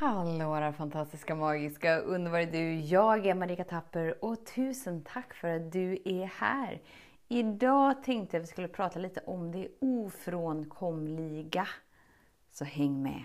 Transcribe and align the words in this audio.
Hallå 0.00 0.54
där 0.54 0.72
fantastiska, 0.72 1.34
magiska, 1.34 1.98
underbara 1.98 2.44
du! 2.44 2.74
Jag 2.74 3.26
är 3.26 3.34
Marika 3.34 3.64
Tapper 3.64 4.24
och 4.24 4.46
tusen 4.46 5.02
tack 5.12 5.34
för 5.34 5.48
att 5.48 5.72
du 5.72 5.98
är 6.04 6.24
här! 6.24 6.80
Idag 7.28 8.02
tänkte 8.02 8.36
jag 8.36 8.42
att 8.42 8.48
vi 8.48 8.52
skulle 8.52 8.68
prata 8.68 8.98
lite 8.98 9.20
om 9.26 9.52
det 9.52 9.68
ofrånkomliga. 9.80 11.68
Så 12.52 12.64
häng 12.64 13.02
med! 13.02 13.22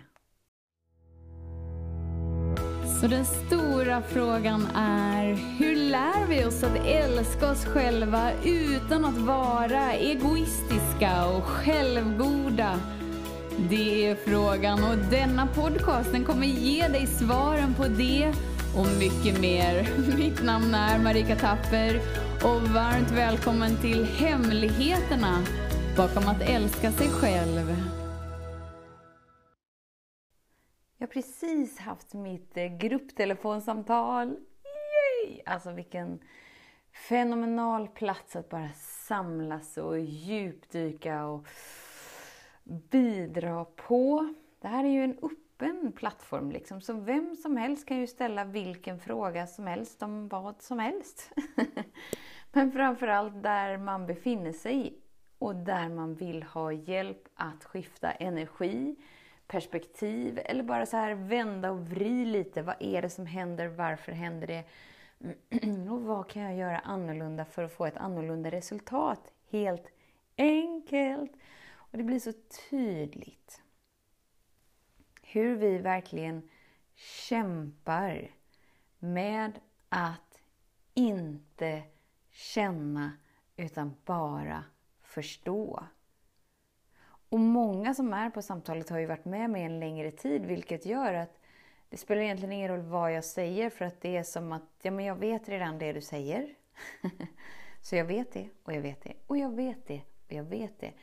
Så 3.01 3.07
den 3.07 3.25
stora 3.25 4.01
frågan 4.01 4.67
är, 4.75 5.33
hur 5.33 5.75
lär 5.75 6.27
vi 6.27 6.45
oss 6.45 6.63
att 6.63 6.85
älska 6.85 7.51
oss 7.51 7.65
själva 7.65 8.31
utan 8.45 9.05
att 9.05 9.17
vara 9.17 9.93
egoistiska 9.93 11.27
och 11.37 11.43
självgoda? 11.43 12.79
Det 13.69 14.07
är 14.07 14.15
frågan 14.15 14.83
och 14.83 14.97
denna 15.11 15.47
podcast 15.47 16.11
den 16.11 16.25
kommer 16.25 16.47
ge 16.47 16.87
dig 16.87 17.07
svaren 17.07 17.73
på 17.73 17.83
det 17.83 18.33
och 18.77 18.87
mycket 18.99 19.41
mer. 19.41 19.87
Mitt 20.17 20.43
namn 20.43 20.73
är 20.73 20.99
Marika 20.99 21.35
Tapper 21.35 21.99
och 22.43 22.61
varmt 22.61 23.11
välkommen 23.11 23.81
till 23.81 24.05
Hemligheterna 24.05 25.43
bakom 25.97 26.27
att 26.27 26.41
älska 26.41 26.91
sig 26.91 27.07
själv. 27.07 27.75
Jag 30.97 31.07
har 31.07 31.13
precis 31.13 31.79
haft 31.79 32.13
mitt 32.13 32.57
eh, 32.57 32.65
grupptelefonsamtal. 32.65 34.27
Yay! 34.27 35.41
Alltså 35.45 35.71
vilken 35.71 36.19
fenomenal 37.09 37.87
plats 37.87 38.35
att 38.35 38.49
bara 38.49 38.69
samlas 39.07 39.77
och 39.77 39.99
djupdyka 39.99 41.25
och 41.25 41.47
bidra 42.65 43.65
på. 43.65 44.33
Det 44.61 44.67
här 44.67 44.83
är 44.83 44.89
ju 44.89 45.03
en 45.03 45.17
öppen 45.21 45.91
plattform 45.91 46.51
liksom, 46.51 46.81
så 46.81 46.93
vem 46.93 47.35
som 47.35 47.57
helst 47.57 47.87
kan 47.87 47.97
ju 47.97 48.07
ställa 48.07 48.43
vilken 48.43 48.99
fråga 48.99 49.47
som 49.47 49.67
helst 49.67 50.03
om 50.03 50.27
vad 50.27 50.61
som 50.61 50.79
helst. 50.79 51.31
Men 52.51 52.71
framförallt 52.71 53.43
där 53.43 53.77
man 53.77 54.05
befinner 54.07 54.51
sig 54.51 54.97
och 55.39 55.55
där 55.55 55.89
man 55.89 56.15
vill 56.15 56.43
ha 56.43 56.71
hjälp 56.71 57.27
att 57.35 57.63
skifta 57.63 58.11
energi, 58.11 58.95
perspektiv 59.47 60.39
eller 60.45 60.63
bara 60.63 60.85
så 60.85 60.97
här 60.97 61.13
vända 61.13 61.71
och 61.71 61.89
vri 61.89 62.25
lite. 62.25 62.61
Vad 62.61 62.75
är 62.79 63.01
det 63.01 63.09
som 63.09 63.25
händer? 63.25 63.67
Varför 63.67 64.11
händer 64.11 64.47
det? 64.47 64.63
Och 65.91 66.01
vad 66.01 66.29
kan 66.29 66.41
jag 66.41 66.55
göra 66.55 66.79
annorlunda 66.79 67.45
för 67.45 67.63
att 67.63 67.73
få 67.73 67.85
ett 67.85 67.97
annorlunda 67.97 68.51
resultat? 68.51 69.33
Helt 69.51 69.87
enkelt. 70.37 71.31
Och 71.95 71.99
det 71.99 72.03
blir 72.03 72.19
så 72.19 72.33
tydligt 72.69 73.61
hur 75.21 75.55
vi 75.55 75.77
verkligen 75.77 76.49
kämpar 76.95 78.31
med 78.99 79.59
att 79.89 80.41
inte 80.93 81.83
känna 82.31 83.11
utan 83.57 83.95
bara 84.05 84.63
förstå. 85.01 85.83
Och 87.05 87.39
många 87.39 87.93
som 87.93 88.13
är 88.13 88.29
på 88.29 88.41
samtalet 88.41 88.89
har 88.89 88.99
ju 88.99 89.05
varit 89.05 89.25
med 89.25 89.49
mig 89.49 89.63
en 89.63 89.79
längre 89.79 90.11
tid 90.11 90.45
vilket 90.45 90.85
gör 90.85 91.13
att 91.13 91.39
det 91.89 91.97
spelar 91.97 92.21
egentligen 92.21 92.53
ingen 92.53 92.71
roll 92.71 92.81
vad 92.81 93.13
jag 93.13 93.25
säger 93.25 93.69
för 93.69 93.85
att 93.85 94.01
det 94.01 94.17
är 94.17 94.23
som 94.23 94.51
att 94.51 94.69
ja, 94.81 94.91
men 94.91 95.05
jag 95.05 95.15
vet 95.15 95.49
redan 95.49 95.79
det 95.79 95.93
du 95.93 96.01
säger. 96.01 96.55
så 97.81 97.95
jag 97.95 98.05
vet 98.05 98.31
det 98.31 98.49
och 98.63 98.73
jag 98.73 98.81
vet 98.81 99.01
det 99.01 99.13
och 99.27 99.37
jag 99.37 99.55
vet 99.55 99.87
det 99.87 100.01
och 100.25 100.33
jag 100.33 100.43
vet 100.43 100.79
det. 100.79 100.93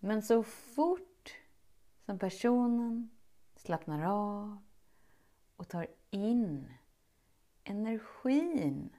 Men 0.00 0.22
så 0.22 0.42
fort 0.42 1.34
som 2.06 2.18
personen 2.18 3.10
slappnar 3.56 4.02
av 4.02 4.58
och 5.56 5.68
tar 5.68 5.86
in 6.10 6.72
energin 7.64 8.96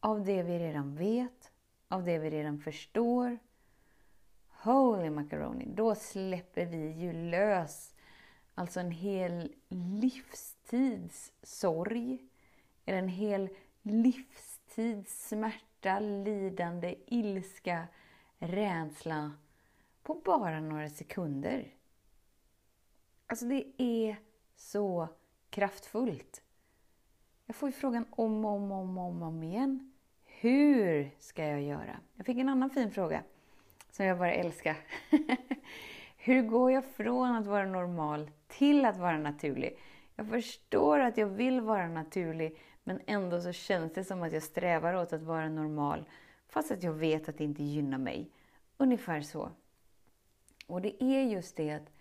av 0.00 0.24
det 0.24 0.42
vi 0.42 0.58
redan 0.58 0.96
vet, 0.96 1.52
av 1.88 2.04
det 2.04 2.18
vi 2.18 2.30
redan 2.30 2.58
förstår. 2.58 3.38
Holy 4.48 5.10
macaroni, 5.10 5.66
då 5.74 5.94
släpper 5.94 6.66
vi 6.66 6.90
ju 6.90 7.12
lös 7.12 7.94
alltså 8.54 8.80
en 8.80 8.90
hel 8.90 9.54
livstids 9.68 11.32
sorg, 11.42 12.28
eller 12.84 12.98
en 12.98 13.08
hel 13.08 13.48
livstids 13.82 15.28
smärta, 15.28 16.00
lidande, 16.00 16.94
ilska, 17.06 17.88
rädsla 18.38 19.32
på 20.02 20.14
bara 20.14 20.60
några 20.60 20.88
sekunder. 20.88 21.74
Alltså 23.26 23.44
det 23.44 23.64
är 23.78 24.16
så 24.56 25.08
kraftfullt. 25.50 26.42
Jag 27.46 27.56
får 27.56 27.68
ju 27.68 27.72
frågan 27.72 28.06
om 28.10 28.44
och 28.44 28.50
om, 28.50 28.72
om, 28.72 28.98
om, 28.98 29.22
om 29.22 29.42
igen. 29.42 29.92
Hur 30.24 31.10
ska 31.18 31.44
jag 31.44 31.62
göra? 31.62 32.00
Jag 32.16 32.26
fick 32.26 32.38
en 32.38 32.48
annan 32.48 32.70
fin 32.70 32.90
fråga 32.90 33.22
som 33.90 34.06
jag 34.06 34.18
bara 34.18 34.32
älskar. 34.32 34.76
Hur 36.16 36.42
går 36.42 36.72
jag 36.72 36.84
från 36.84 37.36
att 37.36 37.46
vara 37.46 37.66
normal 37.66 38.30
till 38.48 38.84
att 38.84 38.96
vara 38.96 39.18
naturlig? 39.18 39.78
Jag 40.16 40.28
förstår 40.28 40.98
att 40.98 41.16
jag 41.16 41.26
vill 41.26 41.60
vara 41.60 41.88
naturlig 41.88 42.58
men 42.84 43.00
ändå 43.06 43.40
så 43.40 43.52
känns 43.52 43.92
det 43.92 44.04
som 44.04 44.22
att 44.22 44.32
jag 44.32 44.42
strävar 44.42 44.94
åt 44.94 45.12
att 45.12 45.22
vara 45.22 45.48
normal 45.48 46.04
fast 46.48 46.70
att 46.70 46.82
jag 46.82 46.92
vet 46.92 47.28
att 47.28 47.38
det 47.38 47.44
inte 47.44 47.62
gynnar 47.62 47.98
mig. 47.98 48.30
Ungefär 48.76 49.20
så. 49.20 49.50
Och 50.66 50.82
det 50.82 51.02
är 51.02 51.22
just 51.22 51.56
det 51.56 51.70
att 51.70 51.92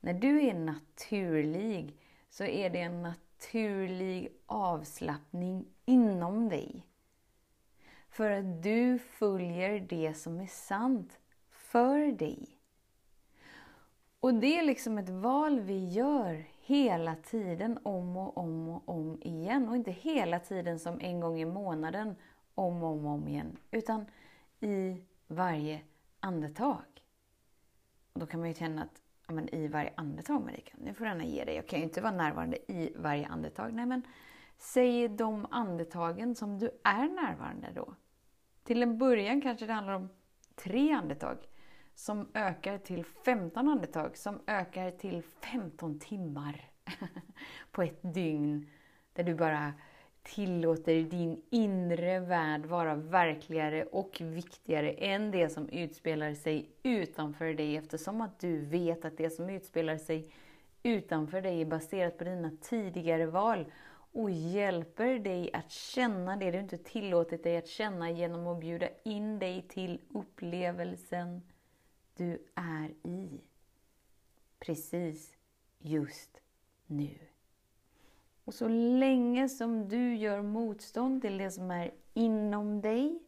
när 0.00 0.14
du 0.14 0.42
är 0.42 0.54
naturlig 0.54 1.96
så 2.30 2.44
är 2.44 2.70
det 2.70 2.80
en 2.80 3.02
naturlig 3.02 4.28
avslappning 4.46 5.66
inom 5.84 6.48
dig. 6.48 6.86
För 8.10 8.30
att 8.30 8.62
du 8.62 8.98
följer 8.98 9.80
det 9.80 10.14
som 10.14 10.40
är 10.40 10.46
sant 10.46 11.18
för 11.50 12.12
dig. 12.12 12.56
Och 14.20 14.34
det 14.34 14.58
är 14.58 14.62
liksom 14.62 14.98
ett 14.98 15.08
val 15.08 15.60
vi 15.60 15.88
gör 15.88 16.44
hela 16.60 17.16
tiden, 17.16 17.78
om 17.82 18.16
och 18.16 18.38
om 18.38 18.68
och 18.68 18.88
om 18.88 19.18
igen. 19.22 19.68
Och 19.68 19.76
inte 19.76 19.90
hela 19.90 20.38
tiden 20.38 20.78
som 20.78 21.00
en 21.00 21.20
gång 21.20 21.40
i 21.40 21.44
månaden, 21.44 22.16
om 22.54 22.82
och 22.82 22.90
om, 22.90 23.06
om 23.06 23.28
igen. 23.28 23.56
Utan 23.70 24.06
i 24.60 25.02
varje 25.26 25.80
andetag. 26.20 26.99
Och 28.12 28.20
då 28.20 28.26
kan 28.26 28.40
man 28.40 28.48
ju 28.48 28.54
känna 28.54 28.82
att 28.82 29.02
men 29.32 29.54
i 29.54 29.68
varje 29.68 29.92
andetag, 29.96 30.42
Marika, 30.42 30.72
nu 30.78 30.94
får 30.94 31.04
du 31.04 31.10
gärna 31.10 31.24
ge 31.24 31.44
dig. 31.44 31.54
Jag 31.54 31.66
kan 31.66 31.78
ju 31.78 31.84
inte 31.84 32.00
vara 32.00 32.12
närvarande 32.12 32.72
i 32.72 32.92
varje 32.96 33.26
andetag. 33.26 33.72
Nej, 33.72 33.86
men 33.86 34.02
säg 34.58 35.08
de 35.08 35.46
andetagen 35.50 36.34
som 36.34 36.58
du 36.58 36.70
är 36.84 37.08
närvarande 37.08 37.68
då. 37.74 37.94
Till 38.64 38.82
en 38.82 38.98
början 38.98 39.40
kanske 39.40 39.66
det 39.66 39.72
handlar 39.72 39.94
om 39.94 40.08
tre 40.54 40.92
andetag 40.92 41.38
som 41.94 42.28
ökar 42.34 42.78
till 42.78 43.04
15 43.04 43.68
andetag, 43.68 44.16
som 44.16 44.40
ökar 44.46 44.90
till 44.90 45.22
15 45.22 45.98
timmar 45.98 46.70
på 47.70 47.82
ett 47.82 48.14
dygn. 48.14 48.66
Där 49.12 49.24
du 49.24 49.34
bara 49.34 49.72
tillåter 50.22 51.02
din 51.02 51.42
inre 51.50 52.20
värld 52.20 52.66
vara 52.66 52.94
verkligare 52.94 53.84
och 53.84 54.20
viktigare 54.20 54.92
än 54.92 55.30
det 55.30 55.48
som 55.48 55.68
utspelar 55.68 56.34
sig 56.34 56.70
utanför 56.82 57.54
dig 57.54 57.76
eftersom 57.76 58.20
att 58.20 58.40
du 58.40 58.56
vet 58.56 59.04
att 59.04 59.16
det 59.16 59.30
som 59.30 59.50
utspelar 59.50 59.96
sig 59.96 60.32
utanför 60.82 61.40
dig 61.40 61.60
är 61.60 61.64
baserat 61.64 62.18
på 62.18 62.24
dina 62.24 62.50
tidigare 62.60 63.26
val 63.26 63.66
och 64.12 64.30
hjälper 64.30 65.18
dig 65.18 65.50
att 65.52 65.70
känna 65.70 66.36
det 66.36 66.50
du 66.50 66.58
inte 66.58 66.78
tillåtit 66.78 67.42
dig 67.42 67.56
att 67.56 67.68
känna 67.68 68.10
genom 68.10 68.46
att 68.46 68.60
bjuda 68.60 68.88
in 69.02 69.38
dig 69.38 69.62
till 69.68 70.00
upplevelsen 70.14 71.42
du 72.16 72.38
är 72.54 72.90
i. 73.02 73.40
Precis 74.58 75.36
just 75.78 76.40
nu. 76.86 77.29
Och 78.50 78.54
så 78.54 78.68
länge 78.68 79.48
som 79.48 79.88
du 79.88 80.16
gör 80.16 80.42
motstånd 80.42 81.22
till 81.22 81.38
det 81.38 81.50
som 81.50 81.70
är 81.70 81.90
inom 82.14 82.80
dig 82.80 83.22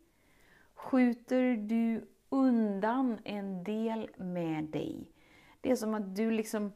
skjuter 0.75 1.57
du 1.57 2.07
undan 2.29 3.19
en 3.25 3.65
del 3.65 4.11
med 4.17 4.65
dig. 4.65 5.11
Det 5.61 5.71
är 5.71 5.77
som 5.77 5.95
att 5.95 6.17
du 6.17 6.31
liksom 6.31 6.73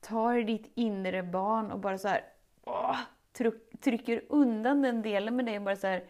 tar 0.00 0.34
ditt 0.34 0.70
inre 0.74 1.22
barn 1.22 1.70
och 1.70 1.78
bara 1.78 1.98
så 1.98 2.08
här, 2.08 2.24
åh, 2.64 2.96
trycker 3.80 4.24
undan 4.28 4.82
den 4.82 5.02
delen 5.02 5.36
med 5.36 5.46
dig 5.46 5.56
och 5.56 5.64
bara 5.64 5.76
så 5.76 5.86
här, 5.86 6.04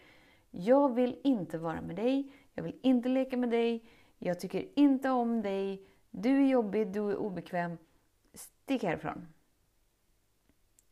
jag 0.51 0.95
vill 0.95 1.21
inte 1.25 1.59
vara 1.59 1.81
med 1.81 1.97
dig, 1.97 2.33
jag 2.55 2.63
vill 2.63 2.79
inte 2.83 3.09
leka 3.09 3.37
med 3.37 3.51
dig, 3.51 3.85
jag 4.19 4.41
tycker 4.41 4.69
inte 4.75 5.11
om 5.11 5.43
dig, 5.43 5.87
du 6.11 6.45
är 6.45 6.49
jobbig, 6.49 6.93
du 6.93 7.11
är 7.11 7.17
obekväm, 7.17 7.79
stick 8.35 8.83
härifrån. 8.83 9.27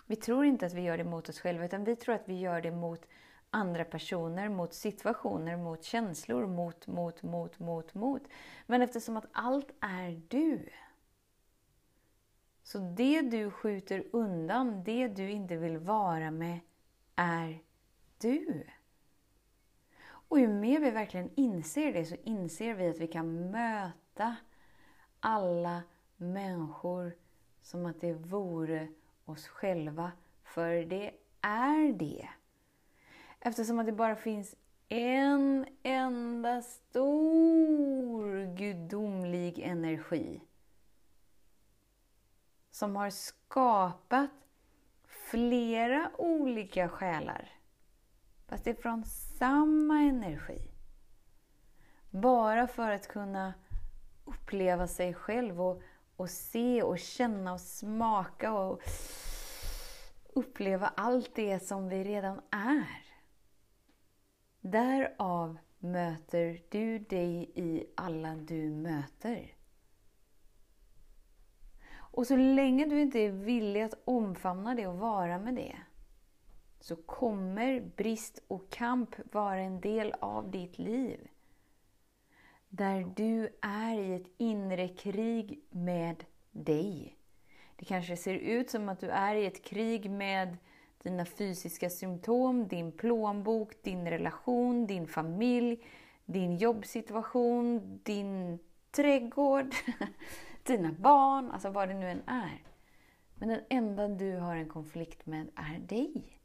Vi 0.08 0.16
tror 0.16 0.44
inte 0.44 0.66
att 0.66 0.72
vi 0.72 0.80
gör 0.80 0.98
det 0.98 1.04
mot 1.04 1.28
oss 1.28 1.40
själva, 1.40 1.64
utan 1.64 1.84
vi 1.84 1.96
tror 1.96 2.14
att 2.14 2.28
vi 2.28 2.38
gör 2.38 2.60
det 2.60 2.70
mot 2.70 3.06
andra 3.50 3.84
personer, 3.84 4.48
mot 4.48 4.74
situationer, 4.74 5.56
mot 5.56 5.84
känslor, 5.84 6.46
mot, 6.46 6.86
mot, 6.86 7.22
mot, 7.22 7.58
mot, 7.58 7.94
mot. 7.94 8.22
Men 8.66 8.82
eftersom 8.82 9.16
att 9.16 9.26
allt 9.32 9.70
är 9.80 10.22
du, 10.28 10.68
Så 12.62 12.78
det 12.78 13.22
du 13.22 13.50
skjuter 13.50 14.04
undan, 14.12 14.84
det 14.84 15.08
du 15.08 15.30
inte 15.30 15.56
vill 15.56 15.78
vara 15.78 16.30
med, 16.30 16.60
är 17.16 17.58
du. 18.18 18.64
Och 20.28 20.40
ju 20.40 20.48
mer 20.48 20.80
vi 20.80 20.90
verkligen 20.90 21.30
inser 21.34 21.92
det 21.92 22.04
så 22.04 22.16
inser 22.24 22.74
vi 22.74 22.88
att 22.88 22.98
vi 22.98 23.06
kan 23.06 23.50
möta 23.50 24.36
alla 25.20 25.82
människor 26.16 27.16
som 27.62 27.86
att 27.86 28.00
det 28.00 28.12
vore 28.12 28.88
oss 29.30 29.46
själva. 29.46 30.12
För 30.42 30.84
det 30.84 31.10
är 31.40 31.92
det. 31.92 32.28
Eftersom 33.40 33.78
att 33.78 33.86
det 33.86 33.92
bara 33.92 34.16
finns 34.16 34.54
en 34.88 35.66
enda 35.82 36.62
stor 36.62 38.56
gudomlig 38.56 39.58
energi 39.58 40.40
som 42.70 42.96
har 42.96 43.10
skapat 43.10 44.30
flera 45.06 46.10
olika 46.18 46.88
själar. 46.88 47.48
Fast 48.46 48.64
det 48.64 48.70
är 48.70 48.74
från 48.74 49.04
samma 49.38 50.00
energi. 50.00 50.70
Bara 52.10 52.66
för 52.66 52.90
att 52.90 53.08
kunna 53.08 53.54
uppleva 54.24 54.86
sig 54.86 55.14
själv 55.14 55.62
och, 55.62 55.82
och 56.18 56.30
se 56.30 56.82
och 56.82 56.98
känna 56.98 57.52
och 57.52 57.60
smaka 57.60 58.52
och 58.52 58.82
uppleva 60.32 60.92
allt 60.96 61.34
det 61.34 61.60
som 61.60 61.88
vi 61.88 62.04
redan 62.04 62.40
är. 62.50 63.06
Därav 64.60 65.58
möter 65.78 66.62
du 66.68 66.98
dig 66.98 67.52
i 67.54 67.86
alla 67.96 68.34
du 68.34 68.70
möter. 68.70 69.54
Och 71.94 72.26
så 72.26 72.36
länge 72.36 72.86
du 72.86 73.00
inte 73.00 73.18
är 73.18 73.30
villig 73.30 73.82
att 73.82 74.02
omfamna 74.04 74.74
det 74.74 74.86
och 74.86 74.98
vara 74.98 75.38
med 75.38 75.54
det, 75.54 75.76
så 76.80 76.96
kommer 76.96 77.80
brist 77.96 78.42
och 78.48 78.70
kamp 78.70 79.14
vara 79.32 79.60
en 79.60 79.80
del 79.80 80.14
av 80.20 80.50
ditt 80.50 80.78
liv. 80.78 81.28
Där 82.68 83.12
du 83.16 83.48
är 83.62 83.98
i 83.98 84.14
ett 84.14 84.30
inre 84.36 84.88
krig 84.88 85.60
med 85.70 86.24
dig. 86.50 87.16
Det 87.76 87.84
kanske 87.84 88.16
ser 88.16 88.34
ut 88.34 88.70
som 88.70 88.88
att 88.88 89.00
du 89.00 89.10
är 89.10 89.34
i 89.34 89.46
ett 89.46 89.64
krig 89.64 90.10
med 90.10 90.56
dina 91.02 91.24
fysiska 91.24 91.90
symptom, 91.90 92.68
din 92.68 92.92
plånbok, 92.92 93.82
din 93.82 94.08
relation, 94.10 94.86
din 94.86 95.06
familj, 95.06 95.84
din 96.24 96.56
jobbsituation, 96.56 98.00
din 98.02 98.58
trädgård, 98.90 99.74
dina 100.62 100.92
barn, 100.92 101.50
alltså 101.50 101.70
vad 101.70 101.88
det 101.88 101.94
nu 101.94 102.10
än 102.10 102.22
är. 102.26 102.62
Men 103.34 103.48
den 103.48 103.60
enda 103.68 104.08
du 104.08 104.36
har 104.36 104.56
en 104.56 104.68
konflikt 104.68 105.26
med 105.26 105.50
är 105.54 105.78
dig. 105.78 106.38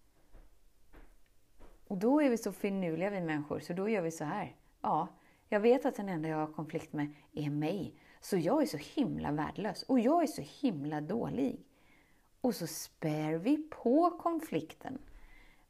Och 1.88 1.98
då 1.98 2.22
är 2.22 2.30
vi 2.30 2.38
så 2.38 2.52
finurliga 2.52 3.10
vi 3.10 3.22
människor, 3.22 3.60
så 3.60 3.74
då 3.74 3.90
gör 3.90 4.02
vi 4.02 4.12
så 4.12 4.24
här. 4.24 4.56
Ja, 4.82 5.08
jag 5.54 5.60
vet 5.60 5.86
att 5.86 5.96
den 5.96 6.10
enda 6.10 6.30
jag 6.30 6.38
har 6.38 6.54
konflikt 6.54 6.94
med 6.94 7.14
är 7.34 7.50
mig. 7.50 7.96
Så 8.22 8.38
jag 8.38 8.62
är 8.62 8.66
så 8.66 8.78
himla 8.78 9.32
värdelös 9.32 9.84
och 9.84 10.00
jag 10.00 10.24
är 10.24 10.28
så 10.28 10.42
himla 10.42 11.02
dålig. 11.02 11.66
Och 12.42 12.56
så 12.56 12.68
spär 12.68 13.34
vi 13.34 13.58
på 13.58 14.10
konflikten 14.10 14.98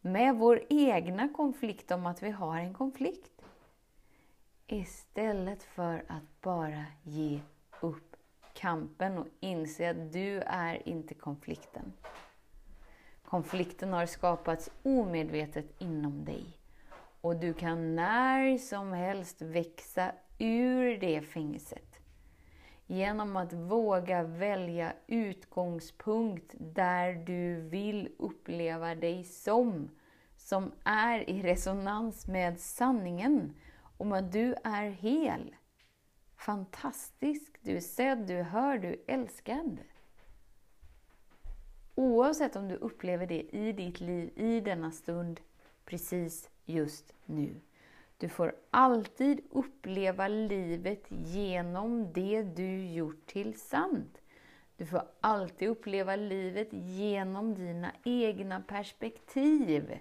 med 0.02 0.36
vår 0.36 0.64
egna 0.70 1.30
konflikt 1.30 1.92
om 1.92 2.06
att 2.06 2.24
vi 2.24 2.30
har 2.30 2.58
en 2.58 2.74
konflikt. 2.74 3.42
Istället 4.68 5.64
för 5.64 6.06
att 6.08 6.42
bara 6.42 6.86
ge 7.04 7.40
upp 7.82 8.16
kampen 8.54 9.18
och 9.18 9.28
inse 9.40 9.90
att 9.90 10.14
du 10.14 10.40
är 10.40 10.90
inte 10.90 11.14
konflikten. 11.14 11.94
Konflikten 13.26 13.94
har 13.94 14.06
skapats 14.06 14.70
omedvetet 14.84 15.82
inom 15.82 16.26
dig. 16.26 16.63
Och 17.24 17.36
du 17.36 17.54
kan 17.54 17.96
när 17.96 18.58
som 18.58 18.94
helst 18.94 19.42
växa 19.42 20.12
ur 20.40 20.98
det 20.98 21.22
fängelset. 21.22 22.00
Genom 22.86 23.36
att 23.36 23.54
våga 23.54 24.24
välja 24.24 24.94
utgångspunkt 25.08 26.56
där 26.58 27.14
du 27.14 27.62
vill 27.62 28.10
uppleva 28.18 28.96
dig 28.96 29.24
som. 29.24 29.90
Som 30.38 30.72
är 30.86 31.30
i 31.30 31.42
resonans 31.42 32.28
med 32.28 32.60
sanningen 32.60 33.54
om 33.98 34.12
att 34.12 34.32
du 34.32 34.56
är 34.64 34.90
hel. 34.90 35.56
Fantastisk, 36.36 37.58
du 37.62 37.76
är 37.76 37.82
sedd, 37.82 38.28
du 38.28 38.34
är 38.34 38.44
hörd, 38.44 38.82
du 38.82 38.88
är 38.88 39.00
älskad. 39.08 39.78
Oavsett 41.96 42.56
om 42.56 42.68
du 42.68 42.76
upplever 42.76 43.28
det 43.28 43.42
i 43.42 43.72
ditt 43.72 44.00
liv, 44.00 44.32
i 44.36 44.60
denna 44.60 44.92
stund, 44.92 45.40
precis 45.86 46.50
just 46.66 47.14
nu. 47.26 47.56
Du 48.18 48.30
får 48.30 48.56
alltid 48.72 49.42
uppleva 49.50 50.28
livet 50.28 51.04
genom 51.10 52.14
det 52.14 52.42
du 52.42 52.86
gjort 52.86 53.26
till 53.26 53.60
sant. 53.60 54.22
Du 54.78 54.86
får 54.86 55.04
alltid 55.22 55.70
uppleva 55.70 56.16
livet 56.16 56.68
genom 56.72 57.56
dina 57.56 57.92
egna 58.04 58.62
perspektiv. 58.62 60.00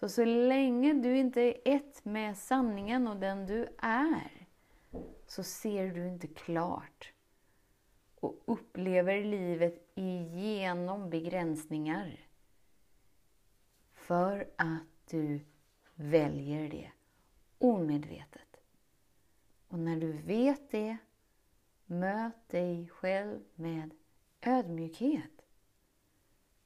Så 0.00 0.08
så 0.08 0.24
länge 0.24 0.92
du 0.92 1.16
inte 1.16 1.40
är 1.40 1.56
ett 1.64 2.04
med 2.04 2.36
sanningen 2.36 3.08
och 3.08 3.16
den 3.16 3.46
du 3.46 3.68
är, 3.78 4.46
så 5.26 5.42
ser 5.42 5.86
du 5.86 6.08
inte 6.08 6.26
klart 6.26 7.12
och 8.20 8.42
upplever 8.44 9.24
livet 9.24 9.90
igenom 9.94 11.10
begränsningar. 11.10 12.29
För 14.10 14.46
att 14.56 15.10
du 15.10 15.40
väljer 15.94 16.68
det 16.68 16.90
omedvetet. 17.58 18.60
Och 19.68 19.78
när 19.78 19.96
du 19.96 20.12
vet 20.12 20.70
det, 20.70 20.96
möt 21.86 22.48
dig 22.48 22.88
själv 22.88 23.40
med 23.54 23.90
ödmjukhet. 24.42 25.42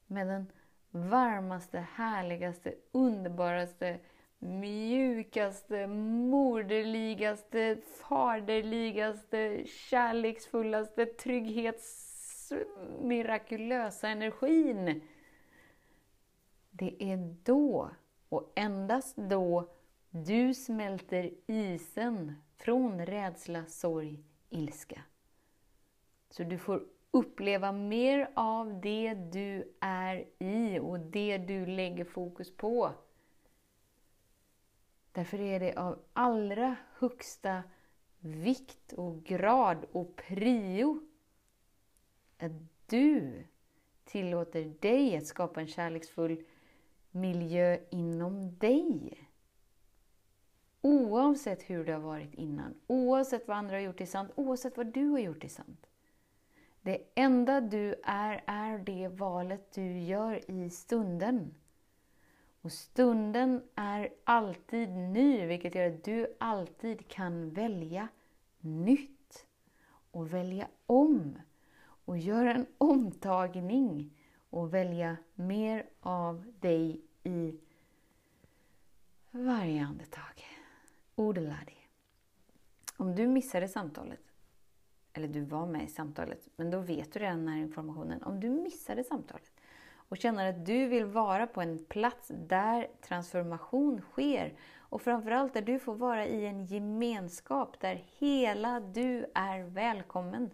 Med 0.07 0.27
den 0.27 0.51
varmaste, 0.91 1.79
härligaste, 1.79 2.75
underbaraste, 2.91 3.99
mjukaste, 4.39 5.87
moderligaste, 5.87 7.77
faderligaste, 8.01 9.65
kärleksfullaste, 9.65 11.05
trygghets 11.05 12.53
mirakulösa 13.01 14.07
energin. 14.09 15.01
Det 16.77 17.03
är 17.03 17.35
då, 17.43 17.89
och 18.29 18.51
endast 18.55 19.15
då, 19.17 19.69
du 20.09 20.53
smälter 20.53 21.31
isen 21.47 22.35
från 22.55 23.05
rädsla, 23.05 23.65
sorg, 23.65 24.23
ilska. 24.49 25.01
Så 26.29 26.43
du 26.43 26.57
får 26.57 26.83
uppleva 27.11 27.71
mer 27.71 28.31
av 28.33 28.81
det 28.81 29.13
du 29.13 29.75
är 29.79 30.25
i 30.39 30.79
och 30.79 30.99
det 30.99 31.37
du 31.37 31.65
lägger 31.65 32.05
fokus 32.05 32.57
på. 32.57 32.91
Därför 35.11 35.41
är 35.41 35.59
det 35.59 35.73
av 35.73 35.99
allra 36.13 36.75
högsta 36.97 37.63
vikt 38.19 38.93
och 38.93 39.23
grad 39.23 39.85
och 39.91 40.15
prio 40.15 40.99
att 42.37 42.51
du 42.85 43.43
tillåter 44.03 44.73
dig 44.79 45.17
att 45.17 45.27
skapa 45.27 45.61
en 45.61 45.67
kärleksfull 45.67 46.43
miljö 47.15 47.77
inom 47.89 48.57
dig. 48.57 49.17
Oavsett 50.81 51.61
hur 51.61 51.85
det 51.85 51.93
har 51.93 51.99
varit 51.99 52.33
innan, 52.33 52.75
oavsett 52.87 53.47
vad 53.47 53.57
andra 53.57 53.75
har 53.75 53.81
gjort 53.81 54.01
i 54.01 54.05
sant, 54.05 54.31
oavsett 54.35 54.77
vad 54.77 54.93
du 54.93 55.09
har 55.09 55.19
gjort 55.19 55.43
i 55.43 55.49
sant. 55.49 55.87
Det 56.81 57.01
enda 57.15 57.61
du 57.61 57.95
är, 58.03 58.43
är 58.45 58.77
det 58.77 59.07
valet 59.07 59.73
du 59.73 59.99
gör 59.99 60.51
i 60.51 60.69
stunden. 60.69 61.55
Och 62.61 62.71
stunden 62.71 63.61
är 63.75 64.09
alltid 64.23 64.89
ny, 64.89 65.45
vilket 65.45 65.75
gör 65.75 65.87
att 65.87 66.03
du 66.03 66.35
alltid 66.39 67.07
kan 67.07 67.49
välja 67.49 68.07
nytt 68.59 69.45
och 70.11 70.33
välja 70.33 70.67
om 70.85 71.37
och 72.05 72.17
göra 72.17 72.53
en 72.53 72.65
omtagning 72.77 74.17
och 74.49 74.73
välja 74.73 75.17
mer 75.35 75.85
av 75.99 76.53
dig 76.59 77.04
i 77.25 77.59
varje 79.31 79.85
andetag. 79.85 80.45
Odeladi. 81.15 81.77
Om 82.97 83.15
du 83.15 83.27
missade 83.27 83.67
samtalet, 83.67 84.19
eller 85.13 85.27
du 85.27 85.41
var 85.41 85.65
med 85.65 85.83
i 85.83 85.87
samtalet, 85.87 86.47
men 86.55 86.71
då 86.71 86.79
vet 86.79 87.13
du 87.13 87.19
redan 87.19 87.37
den 87.37 87.47
här 87.47 87.59
informationen. 87.59 88.23
Om 88.23 88.39
du 88.39 88.49
missade 88.49 89.03
samtalet 89.03 89.51
och 90.09 90.17
känner 90.17 90.49
att 90.49 90.65
du 90.65 90.87
vill 90.87 91.05
vara 91.05 91.47
på 91.47 91.61
en 91.61 91.85
plats 91.85 92.31
där 92.47 92.87
transformation 93.01 94.01
sker 94.01 94.57
och 94.79 95.01
framförallt 95.01 95.53
där 95.53 95.61
du 95.61 95.79
får 95.79 95.95
vara 95.95 96.25
i 96.25 96.45
en 96.45 96.65
gemenskap 96.65 97.79
där 97.79 98.05
hela 98.17 98.79
du 98.79 99.25
är 99.33 99.63
välkommen 99.63 100.49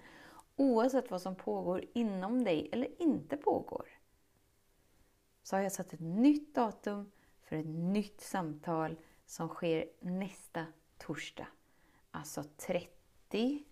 oavsett 0.56 1.12
vad 1.12 1.22
som 1.22 1.36
pågår 1.36 1.86
inom 1.94 2.44
dig 2.44 2.70
eller 2.72 3.02
inte 3.02 3.38
pågår, 3.38 3.86
så 5.44 5.56
har 5.56 5.64
jag 5.64 5.72
satt 5.72 5.94
ett 5.94 6.00
nytt 6.00 6.56
datum 6.56 7.12
för 7.42 7.56
ett 7.56 7.66
nytt 7.66 8.22
samtal 8.22 9.00
som 9.26 9.50
sker 9.50 9.90
nästa 10.00 10.66
torsdag. 10.98 11.48
Alltså 12.12 12.44
30 12.58 13.64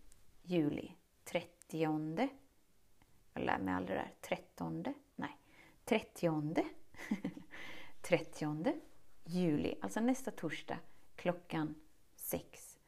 juli. 0.42 0.92
30. 1.24 1.50
Jag 3.34 3.44
lär 3.44 3.60
mig 3.60 3.74
aldrig 3.74 3.98
det 3.98 4.02
där. 4.04 4.14
13. 4.22 4.86
Nej, 5.16 5.38
30. 5.86 6.66
30 8.02 8.74
juli, 9.26 9.76
alltså 9.82 10.00
nästa 10.00 10.32
torsdag 10.32 10.80
klockan 11.16 11.76
6. 12.16 12.80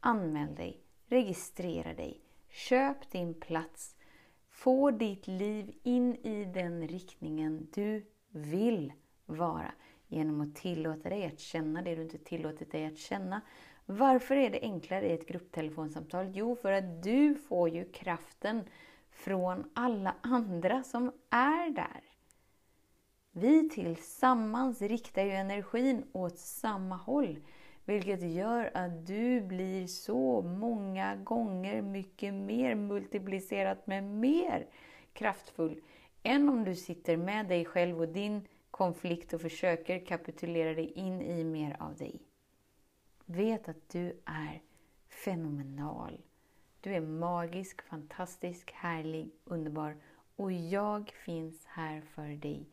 Anmäl 0.00 0.54
dig, 0.54 0.84
registrera 1.06 1.94
dig, 1.94 2.20
köp 2.48 3.10
din 3.10 3.34
plats, 3.40 3.95
få 4.56 4.90
ditt 4.90 5.26
liv 5.26 5.74
in 5.82 6.14
i 6.14 6.44
den 6.44 6.88
riktningen 6.88 7.68
du 7.74 8.06
vill 8.30 8.92
vara 9.26 9.72
genom 10.08 10.40
att 10.40 10.54
tillåta 10.54 11.08
dig 11.08 11.26
att 11.26 11.40
känna 11.40 11.82
det 11.82 11.94
du 11.94 12.02
inte 12.02 12.18
tillåtit 12.18 12.72
dig 12.72 12.86
att 12.86 12.98
känna. 12.98 13.40
Varför 13.86 14.36
är 14.36 14.50
det 14.50 14.60
enklare 14.60 15.08
i 15.08 15.12
ett 15.12 15.28
grupptelefonsamtal? 15.28 16.30
Jo, 16.34 16.56
för 16.56 16.72
att 16.72 17.02
du 17.02 17.34
får 17.34 17.68
ju 17.68 17.84
kraften 17.84 18.64
från 19.10 19.70
alla 19.74 20.14
andra 20.20 20.82
som 20.82 21.12
är 21.30 21.70
där. 21.70 22.04
Vi 23.30 23.68
tillsammans 23.68 24.82
riktar 24.82 25.22
ju 25.22 25.30
energin 25.30 26.04
åt 26.12 26.38
samma 26.38 26.96
håll. 26.96 27.38
Vilket 27.86 28.22
gör 28.22 28.70
att 28.74 29.06
du 29.06 29.40
blir 29.40 29.86
så 29.86 30.42
många 30.42 31.16
gånger 31.16 31.82
mycket 31.82 32.34
mer 32.34 32.74
multiplicerat 32.74 33.86
med 33.86 34.04
mer 34.04 34.66
kraftfull 35.12 35.80
än 36.22 36.48
om 36.48 36.64
du 36.64 36.74
sitter 36.74 37.16
med 37.16 37.48
dig 37.48 37.64
själv 37.64 38.00
och 38.00 38.08
din 38.08 38.48
konflikt 38.70 39.32
och 39.32 39.40
försöker 39.40 40.06
kapitulera 40.06 40.74
dig 40.74 40.92
in 40.92 41.22
i 41.22 41.44
mer 41.44 41.76
av 41.80 41.96
dig. 41.96 42.20
Vet 43.24 43.68
att 43.68 43.88
du 43.88 44.20
är 44.24 44.62
fenomenal. 45.08 46.20
Du 46.80 46.94
är 46.94 47.00
magisk, 47.00 47.82
fantastisk, 47.82 48.72
härlig, 48.72 49.30
underbar 49.44 49.96
och 50.36 50.52
jag 50.52 51.10
finns 51.10 51.66
här 51.66 52.00
för 52.00 52.28
dig. 52.28 52.68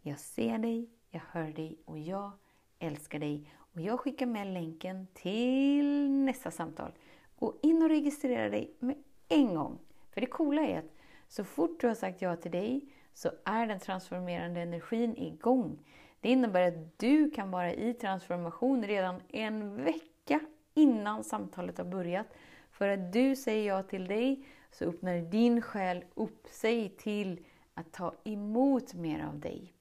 Jag 0.00 0.18
ser 0.18 0.58
dig, 0.58 0.90
jag 1.10 1.22
hör 1.30 1.52
dig 1.52 1.78
och 1.84 1.98
jag 1.98 2.30
älskar 2.78 3.18
dig. 3.18 3.50
Och 3.78 3.84
jag 3.84 4.00
skickar 4.00 4.26
med 4.26 4.46
länken 4.46 5.06
till 5.14 6.10
nästa 6.10 6.50
samtal. 6.50 6.92
Gå 7.38 7.54
in 7.62 7.82
och 7.82 7.88
registrera 7.88 8.48
dig 8.48 8.76
med 8.78 8.96
en 9.28 9.54
gång. 9.54 9.78
För 10.10 10.20
det 10.20 10.26
coola 10.26 10.62
är 10.62 10.78
att 10.78 10.94
så 11.28 11.44
fort 11.44 11.80
du 11.80 11.86
har 11.86 11.94
sagt 11.94 12.22
ja 12.22 12.36
till 12.36 12.50
dig 12.50 12.88
så 13.14 13.30
är 13.44 13.66
den 13.66 13.80
transformerande 13.80 14.60
energin 14.60 15.16
igång. 15.16 15.78
Det 16.20 16.28
innebär 16.28 16.68
att 16.68 16.98
du 16.98 17.30
kan 17.30 17.50
vara 17.50 17.74
i 17.74 17.94
transformation 17.94 18.84
redan 18.84 19.22
en 19.28 19.84
vecka 19.84 20.40
innan 20.74 21.24
samtalet 21.24 21.78
har 21.78 21.84
börjat. 21.84 22.26
För 22.70 22.88
att 22.88 23.12
du 23.12 23.36
säger 23.36 23.68
ja 23.68 23.82
till 23.82 24.06
dig 24.06 24.46
så 24.70 24.84
öppnar 24.84 25.18
din 25.18 25.62
själ 25.62 26.04
upp 26.14 26.46
sig 26.50 26.88
till 26.88 27.44
att 27.74 27.92
ta 27.92 28.14
emot 28.24 28.94
mer 28.94 29.24
av 29.24 29.40
dig. 29.40 29.74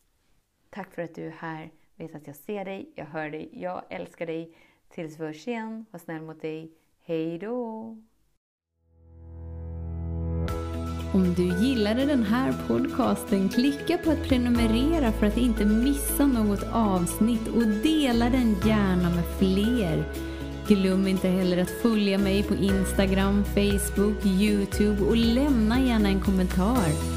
Tack 0.69 0.93
för 0.93 1.01
att 1.01 1.15
du 1.15 1.27
är 1.27 1.31
här. 1.31 1.71
Vet 1.99 2.15
att 2.15 2.27
jag 2.27 2.35
ser 2.35 2.65
dig, 2.65 2.89
jag 2.95 3.05
hör 3.05 3.29
dig, 3.29 3.49
jag 3.53 3.83
älskar 3.89 4.25
dig. 4.25 4.51
Tills 4.89 5.19
vi 5.19 5.25
hörs 5.25 5.47
igen, 5.47 5.85
var 5.91 5.99
snäll 5.99 6.21
mot 6.21 6.41
dig. 6.41 6.71
Hej 7.05 7.39
då! 7.39 7.97
Om 11.13 11.33
du 11.33 11.65
gillade 11.65 12.05
den 12.05 12.23
här 12.23 12.53
podcasten, 12.67 13.49
klicka 13.49 13.97
på 13.97 14.11
att 14.11 14.23
prenumerera 14.23 15.11
för 15.11 15.25
att 15.25 15.37
inte 15.37 15.65
missa 15.65 16.27
något 16.27 16.63
avsnitt 16.73 17.47
och 17.47 17.67
dela 17.67 18.29
den 18.29 18.55
gärna 18.65 19.09
med 19.15 19.25
fler. 19.39 20.03
Glöm 20.67 21.07
inte 21.07 21.27
heller 21.27 21.61
att 21.61 21.81
följa 21.81 22.17
mig 22.17 22.43
på 22.43 22.53
Instagram, 22.53 23.43
Facebook, 23.43 24.25
Youtube 24.25 25.01
och 25.01 25.17
lämna 25.17 25.79
gärna 25.79 26.09
en 26.09 26.21
kommentar. 26.21 27.16